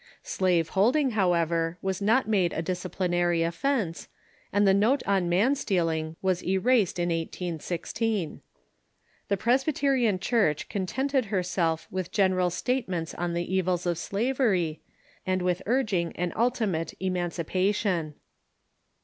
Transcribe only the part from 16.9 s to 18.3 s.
emancipation.